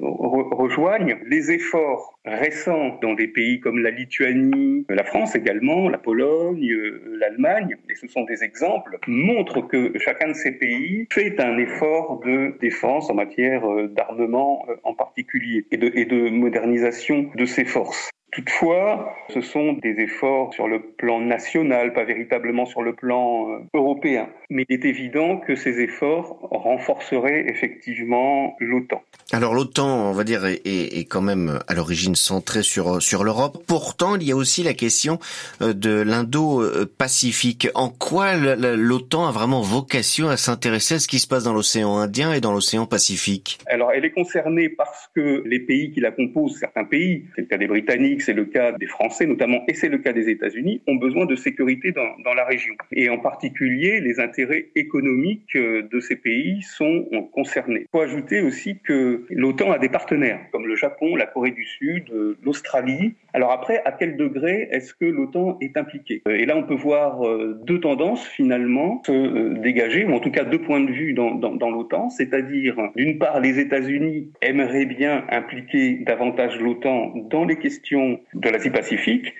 rejoignent. 0.54 1.16
Les 1.28 1.52
efforts 1.52 2.18
récents 2.24 2.98
dans 3.02 3.14
des 3.14 3.28
pays 3.28 3.60
comme 3.60 3.78
la 3.78 3.90
Lituanie, 3.90 4.84
la 4.88 5.04
France 5.04 5.34
également, 5.34 5.88
la 5.88 5.98
Pologne, 5.98 6.70
l'Allemagne, 7.18 7.76
et 7.88 7.94
ce 7.94 8.08
sont 8.08 8.24
des 8.24 8.44
exemples, 8.44 8.98
montrent 9.06 9.62
que 9.62 9.92
chacun 9.98 10.28
de 10.28 10.34
ces 10.34 10.52
pays 10.52 11.06
fait 11.12 11.40
un 11.40 11.58
effort 11.58 12.20
de 12.24 12.58
défense 12.60 13.10
en 13.10 13.14
matière 13.14 13.64
euh, 13.70 13.88
d'armement 13.88 14.64
euh, 14.68 14.76
en 14.84 14.94
particulier 14.94 15.66
et 15.70 15.76
de, 15.76 15.90
et 15.94 16.04
de 16.04 16.30
modernisation 16.30 17.30
de 17.34 17.44
ses 17.44 17.64
forces. 17.64 18.10
Toutefois, 18.32 19.14
ce 19.34 19.40
sont 19.40 19.72
des 19.74 19.96
efforts 19.98 20.54
sur 20.54 20.68
le 20.68 20.80
plan 20.80 21.20
national, 21.20 21.92
pas 21.92 22.04
véritablement 22.04 22.64
sur 22.64 22.82
le 22.82 22.94
plan 22.94 23.50
euh, 23.50 23.58
européen. 23.74 24.28
Mais 24.50 24.64
il 24.68 24.74
est 24.74 24.84
évident 24.84 25.38
que 25.38 25.54
ces 25.54 25.80
efforts 25.80 26.38
renforceraient 26.50 27.46
effectivement 27.48 28.56
l'OTAN. 28.60 29.02
Alors 29.32 29.54
l'OTAN, 29.54 30.10
on 30.10 30.12
va 30.12 30.24
dire, 30.24 30.46
est, 30.46 30.60
est 30.64 31.04
quand 31.08 31.22
même 31.22 31.60
à 31.68 31.74
l'origine 31.74 32.14
centrée 32.14 32.62
sur 32.62 33.00
sur 33.02 33.24
l'Europe. 33.24 33.62
Pourtant, 33.66 34.16
il 34.16 34.24
y 34.24 34.32
a 34.32 34.36
aussi 34.36 34.62
la 34.62 34.74
question 34.74 35.18
euh, 35.62 35.72
de 35.72 36.00
l'Indo-Pacifique. 36.02 37.68
En 37.74 37.88
quoi 37.88 38.36
l'OTAN 38.36 39.26
a 39.26 39.32
vraiment 39.32 39.60
vocation 39.60 40.28
à 40.28 40.36
s'intéresser 40.36 40.94
à 40.94 40.98
ce 40.98 41.08
qui 41.08 41.18
se 41.18 41.26
passe 41.26 41.44
dans 41.44 41.52
l'océan 41.52 41.96
Indien 41.96 42.32
et 42.32 42.40
dans 42.40 42.52
l'océan 42.52 42.86
Pacifique? 42.86 43.58
Alors, 43.66 43.92
elle 43.92 44.04
est 44.04 44.10
concernée 44.10 44.68
parce 44.68 45.08
que 45.14 45.42
les 45.46 45.60
pays 45.60 45.92
qui 45.92 46.00
la 46.00 46.10
composent, 46.10 46.58
certains 46.58 46.84
pays, 46.84 47.24
c'est 47.34 47.42
le 47.42 47.46
cas 47.46 47.58
des 47.58 47.66
Britanniques, 47.66 48.19
c'est 48.20 48.32
le 48.32 48.44
cas 48.44 48.72
des 48.72 48.86
Français 48.86 49.26
notamment, 49.26 49.62
et 49.68 49.74
c'est 49.74 49.88
le 49.88 49.98
cas 49.98 50.12
des 50.12 50.28
États-Unis, 50.28 50.82
ont 50.86 50.96
besoin 50.96 51.26
de 51.26 51.36
sécurité 51.36 51.92
dans, 51.92 52.34
la 52.34 52.44
région. 52.44 52.74
Et 52.92 53.08
en 53.08 53.18
particulier, 53.18 54.00
les 54.00 54.20
intérêts 54.20 54.68
économiques 54.76 55.56
euh, 55.56 55.82
de 55.90 55.98
ces 55.98 56.14
pays 56.14 56.62
sont 56.62 57.06
concernés. 57.32 57.80
Il 57.80 57.88
faut 57.90 58.02
ajouter 58.02 58.40
aussi 58.40 58.78
que 58.78 59.24
l'OTAN 59.30 59.72
a 59.72 59.78
des 59.78 59.88
partenaires, 59.88 60.40
comme 60.52 60.66
le 60.66 60.76
Japon, 60.76 61.16
la 61.16 61.26
Corée 61.26 61.50
du 61.50 61.64
Sud, 61.64 62.04
euh, 62.12 62.36
l'Australie. 62.44 63.14
Alors 63.32 63.50
après, 63.50 63.82
à 63.84 63.92
quel 63.92 64.16
degré 64.16 64.68
est-ce 64.70 64.94
que 64.94 65.04
l'OTAN 65.04 65.58
est 65.60 65.76
impliquée 65.76 66.22
Et 66.26 66.46
là, 66.46 66.56
on 66.56 66.62
peut 66.62 66.74
voir 66.74 67.26
euh, 67.26 67.58
deux 67.64 67.80
tendances 67.80 68.26
finalement 68.28 69.02
se 69.04 69.58
dégager, 69.58 70.04
ou 70.04 70.12
en 70.12 70.20
tout 70.20 70.30
cas 70.30 70.44
deux 70.44 70.60
points 70.60 70.80
de 70.80 70.92
vue 70.92 71.12
dans, 71.12 71.34
dans 71.34 71.70
l'OTAN, 71.70 72.10
c'est-à-dire 72.10 72.76
d'une 72.96 73.18
part, 73.18 73.40
les 73.40 73.58
États-Unis 73.58 74.30
aimeraient 74.42 74.86
bien 74.86 75.24
impliquer 75.30 75.98
davantage 76.06 76.60
l'OTAN 76.60 77.12
dans 77.30 77.44
les 77.44 77.56
questions 77.56 78.09
de 78.34 78.48
l'Asie-Pacifique, 78.48 79.34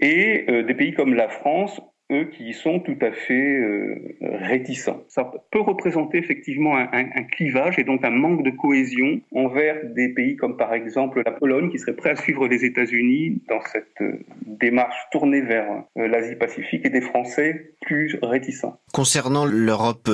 et 0.00 0.44
euh, 0.48 0.62
des 0.64 0.74
pays 0.74 0.94
comme 0.94 1.14
la 1.14 1.28
France 1.28 1.80
eux 2.10 2.24
qui 2.24 2.50
y 2.50 2.52
sont 2.52 2.80
tout 2.80 2.96
à 3.00 3.12
fait 3.12 3.34
euh, 3.34 4.14
réticents. 4.20 5.02
Ça 5.08 5.30
peut 5.50 5.60
représenter 5.60 6.18
effectivement 6.18 6.76
un, 6.76 6.88
un, 6.92 7.22
clivage 7.24 7.78
et 7.78 7.84
donc 7.84 8.04
un 8.04 8.10
manque 8.10 8.42
de 8.42 8.50
cohésion 8.50 9.20
envers 9.34 9.76
des 9.94 10.08
pays 10.08 10.36
comme 10.36 10.56
par 10.56 10.74
exemple 10.74 11.22
la 11.24 11.32
Pologne 11.32 11.70
qui 11.70 11.78
serait 11.78 11.94
prêt 11.94 12.10
à 12.10 12.16
suivre 12.16 12.48
les 12.48 12.64
États-Unis 12.64 13.42
dans 13.48 13.60
cette 13.62 14.00
euh, 14.00 14.18
démarche 14.46 14.96
tournée 15.10 15.40
vers 15.40 15.84
euh, 15.96 16.08
l'Asie-Pacifique 16.08 16.84
et 16.84 16.90
des 16.90 17.00
Français 17.00 17.74
plus 17.80 18.18
réticents. 18.22 18.78
Concernant 18.92 19.46
l'Europe 19.46 20.08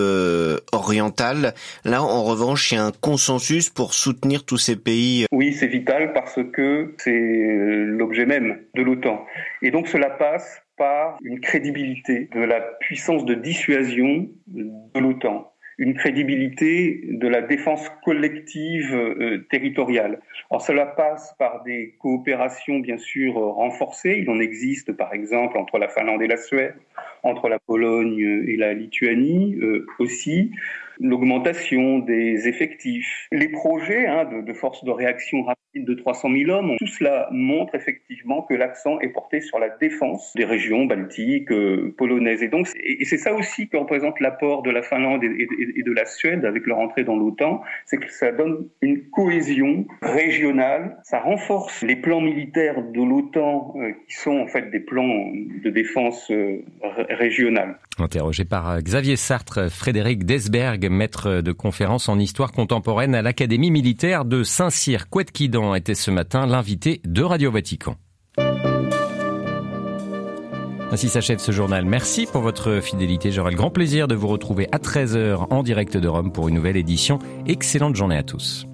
orientale, 0.73 1.55
là 1.85 2.03
en 2.03 2.23
revanche 2.23 2.71
il 2.73 2.77
y 2.77 2.79
a 2.79 2.85
un 2.85 2.93
consensus 2.93 3.71
pour 3.71 3.95
soutenir 3.95 4.45
tous 4.45 4.59
ces 4.59 4.77
pays. 4.77 5.27
Oui, 5.33 5.53
c'est 5.53 5.67
vital 5.67 6.13
parce 6.13 6.39
que 6.53 6.95
c'est 6.99 7.19
l'objet 7.19 8.27
même 8.27 8.59
de 8.75 8.83
l'OTAN. 8.83 9.25
Et 9.63 9.71
donc 9.71 9.89
cela 9.89 10.11
passe 10.11 10.63
par 10.79 11.19
une 11.23 11.41
crédibilité 11.41 12.29
de 12.33 12.41
la 12.41 12.61
puissance 12.61 13.25
de 13.25 13.35
dissuasion 13.35 14.29
de 14.47 14.99
l'OTAN, 14.99 15.53
une 15.79 15.95
crédibilité 15.95 17.03
de 17.09 17.29
la 17.29 17.43
défense 17.43 17.89
collective 18.05 18.95
euh, 18.95 19.47
territoriale. 19.51 20.21
Alors 20.51 20.63
cela 20.63 20.87
passe 20.87 21.35
par 21.39 21.63
des 21.65 21.95
coopérations 21.99 22.79
bien 22.79 22.99
sûr 22.99 23.35
renforcées. 23.35 24.19
Il 24.21 24.31
en 24.31 24.41
existe 24.41 24.93
par 24.93 25.13
exemple 25.13 25.59
entre 25.59 25.79
la 25.79 25.89
Finlande 25.89 26.23
et 26.23 26.27
la 26.27 26.37
Suède, 26.37 26.75
entre 27.23 27.49
la 27.49 27.59
Pologne 27.59 28.45
et 28.47 28.57
la 28.57 28.73
Lituanie 28.75 29.57
euh, 29.61 29.87
aussi 29.99 30.53
l'augmentation 31.01 31.99
des 31.99 32.49
effectifs, 32.49 33.27
les 33.33 33.49
projets 33.49 34.07
hein, 34.07 34.25
de, 34.25 34.43
de 34.43 34.53
forces 34.53 34.85
de 34.85 34.91
réaction 34.91 35.43
rapide 35.43 35.59
de 35.75 35.95
300 35.95 36.31
000 36.33 36.51
hommes, 36.51 36.77
tout 36.79 36.87
cela 36.87 37.29
montre 37.31 37.75
effectivement 37.75 38.43
que 38.43 38.55
l'accent 38.55 38.99
est 39.01 39.09
porté 39.09 39.41
sur 39.41 39.59
la 39.59 39.69
défense 39.69 40.33
des 40.35 40.45
régions 40.45 40.87
baltiques, 40.87 41.53
euh, 41.53 41.95
polonaises. 41.97 42.43
Et 42.43 42.49
donc, 42.49 42.69
et 42.83 43.05
c'est 43.05 43.19
ça 43.19 43.35
aussi 43.35 43.69
que 43.69 43.77
représente 43.77 44.21
l'apport 44.21 44.63
de 44.63 44.71
la 44.71 44.83
Finlande 44.83 45.23
et, 45.25 45.49
et, 45.77 45.83
de 45.83 45.93
la 45.93 46.07
Suède 46.07 46.45
avec 46.45 46.67
leur 46.67 46.79
entrée 46.79 47.05
dans 47.05 47.17
l'OTAN, 47.17 47.63
c'est 47.87 47.99
que 47.99 48.11
ça 48.11 48.33
donne 48.33 48.69
une 48.81 49.09
cohésion 49.11 49.87
régionale, 50.03 50.99
ça 51.03 51.21
renforce 51.21 51.83
les 51.83 51.97
plans 51.97 52.21
militaires 52.21 52.83
de 52.83 53.03
l'OTAN 53.03 53.75
euh, 53.77 53.93
qui 54.07 54.15
sont 54.15 54.39
en 54.39 54.47
fait 54.47 54.71
des 54.71 54.81
plans 54.81 55.33
de 55.35 55.71
défense 55.71 56.31
euh, 56.31 56.65
régionale. 57.11 57.79
Interrogé 58.01 58.45
par 58.45 58.81
Xavier 58.81 59.17
Sartre, 59.17 59.71
Frédéric 59.71 60.25
Desberg, 60.25 60.89
maître 60.89 61.41
de 61.41 61.53
conférence 61.53 62.09
en 62.09 62.19
histoire 62.19 62.53
contemporaine 62.53 63.15
à 63.15 63.23
l'Académie 63.23 63.71
militaire 63.71 64.25
de 64.25 64.43
Saint-Cyr-Couette-Quidan, 64.45 65.75
était 65.75 65.95
ce 65.95 66.11
matin 66.11 66.47
l'invité 66.47 67.01
de 67.05 67.23
Radio 67.23 67.51
Vatican. 67.51 67.97
Ainsi 70.91 71.09
s'achève 71.09 71.39
ce 71.39 71.53
journal. 71.53 71.85
Merci 71.85 72.27
pour 72.31 72.41
votre 72.41 72.81
fidélité. 72.81 73.31
J'aurai 73.31 73.51
le 73.51 73.57
grand 73.57 73.71
plaisir 73.71 74.09
de 74.09 74.15
vous 74.15 74.29
retrouver 74.29 74.69
à 74.73 74.79
13h 74.79 75.49
en 75.51 75.63
direct 75.63 75.97
de 75.97 76.09
Rome 76.09 76.33
pour 76.33 76.49
une 76.49 76.55
nouvelle 76.55 76.77
édition. 76.77 77.19
Excellente 77.47 77.97
journée 77.97 78.17
à 78.17 78.23
tous. 78.23 78.68